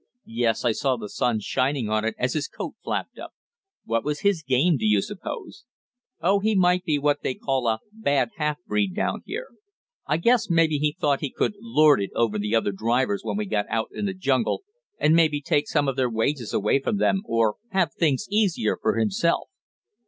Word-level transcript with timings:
"Yes, 0.25 0.65
I 0.65 0.71
saw 0.71 0.97
the 0.97 1.07
sun 1.07 1.41
shining 1.41 1.87
on 1.87 2.03
it 2.03 2.15
as 2.17 2.33
his 2.33 2.47
coat 2.47 2.73
flapped 2.83 3.19
up. 3.19 3.35
What 3.85 4.03
was 4.03 4.21
his 4.21 4.41
game, 4.41 4.75
do 4.77 4.83
you 4.87 4.99
suppose?" 4.99 5.63
"Oh, 6.19 6.39
he 6.39 6.55
might 6.55 6.83
be 6.83 6.97
what 6.97 7.21
they 7.21 7.35
call 7.35 7.67
a 7.67 7.81
'bad 7.93 8.31
half 8.37 8.57
breed' 8.65 8.95
down 8.95 9.21
here. 9.27 9.49
I 10.07 10.17
guess 10.17 10.49
maybe 10.49 10.79
he 10.79 10.91
thought 10.99 11.19
he 11.19 11.29
could 11.29 11.53
lord 11.61 12.01
it 12.01 12.09
over 12.15 12.39
the 12.39 12.55
other 12.55 12.71
drivers 12.71 13.21
when 13.23 13.37
we 13.37 13.45
got 13.45 13.67
out 13.69 13.89
in 13.93 14.07
the 14.07 14.15
jungle, 14.15 14.63
and 14.99 15.15
maybe 15.15 15.39
take 15.39 15.67
some 15.67 15.87
of 15.87 15.97
their 15.97 16.09
wages 16.09 16.51
away 16.51 16.79
from 16.79 16.97
them, 16.97 17.21
or 17.25 17.57
have 17.69 17.93
things 17.93 18.25
easier 18.31 18.79
for 18.81 18.97
himself." 18.97 19.49